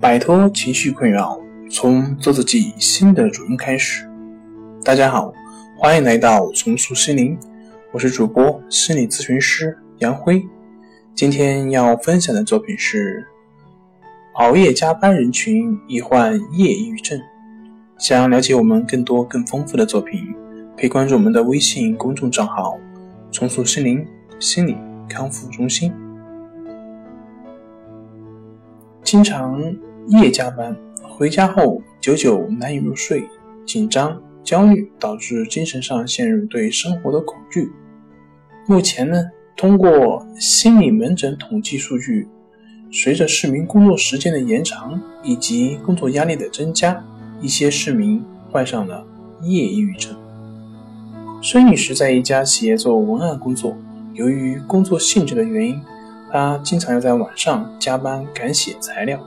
[0.00, 4.08] 摆脱情绪困扰，从做自己新的主人开始。
[4.84, 5.32] 大家好，
[5.76, 7.36] 欢迎来到重塑心灵，
[7.90, 10.40] 我是主播心理咨询师杨辉。
[11.16, 13.26] 今天要分享的作品是：
[14.34, 17.20] 熬夜加班人群易患夜抑郁症。
[17.98, 20.32] 想要了解我们更多更丰富的作品，
[20.76, 22.78] 可以关注我们的微信公众账号
[23.32, 24.06] “重塑心灵
[24.38, 24.76] 心理
[25.08, 25.92] 康复中心”。
[29.02, 29.58] 经常
[30.08, 33.22] 夜加班，回家后久久难以入睡，
[33.66, 37.70] 紧张、焦虑导致精神上陷入对生活的恐惧。
[38.66, 39.22] 目前呢，
[39.54, 42.26] 通过心理门诊统计数据，
[42.90, 47.04] 随着市民工作时间的延长以及工作压力的增加，
[47.42, 49.04] 一些市民患上了
[49.42, 50.16] 夜抑郁症。
[51.42, 53.76] 孙女士在一家企业做文案工作，
[54.14, 55.78] 由于工作性质的原因。
[56.30, 59.18] 她经常要在晚上加班赶写材料，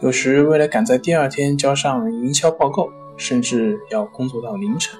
[0.00, 4.98] 有时为了赶在第二天交上营销报告，甚至要工作到凌晨。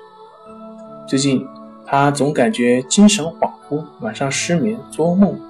[1.08, 1.46] 最近，
[1.86, 5.40] 他总感觉精神恍惚，晚上失眠、做噩梦，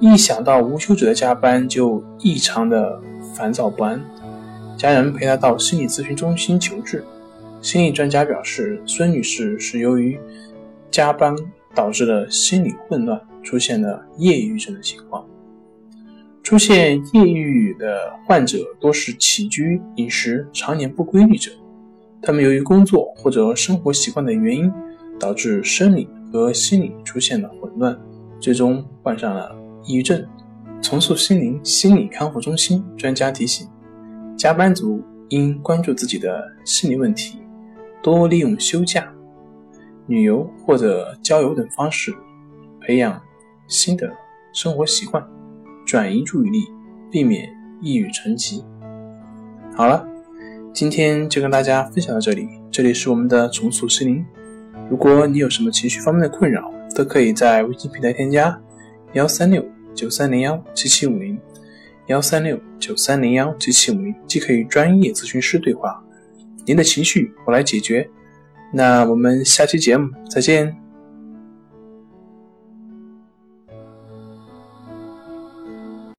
[0.00, 2.98] 一想到无休止的加班就异常的
[3.34, 4.02] 烦躁不安。
[4.76, 7.04] 家人陪他到心理咨询中心求治，
[7.60, 10.18] 心理专家表示，孙女士是由于
[10.90, 11.36] 加班
[11.74, 13.20] 导致的心理混乱。
[13.40, 15.24] 出现了夜抑郁症的情况。
[16.48, 21.50] 出现抑郁的患者多是起居饮食常年不规律者，
[22.22, 24.72] 他们由于工作或者生活习惯的原因，
[25.20, 27.94] 导致生理和心理出现了混乱，
[28.40, 29.54] 最终患上了
[29.84, 30.26] 抑郁症。
[30.80, 33.68] 重塑心灵心理康复中心专家提醒：
[34.34, 37.38] 加班族应关注自己的心理问题，
[38.02, 39.12] 多利用休假、
[40.06, 42.10] 旅游或者郊游等方式
[42.80, 43.20] 培养。
[43.66, 44.10] 新的
[44.54, 45.22] 生活习惯，
[45.88, 46.58] 转移注意力，
[47.10, 47.48] 避免
[47.80, 48.62] 抑郁成疾。
[49.74, 50.06] 好了，
[50.74, 52.46] 今天就跟大家分享到这里。
[52.70, 54.26] 这里是我们的重塑心灵。
[54.90, 58.60] 如果你有什么情绪方面的困扰，都可以在微信平台添加
[59.14, 61.40] 幺三六九三零幺七七五零
[62.08, 66.04] 幺三六九三零幺七七五零，既可以专业咨询师对话，
[66.66, 68.06] 您的情绪我来解决。
[68.74, 70.87] 那我们下期节目再见。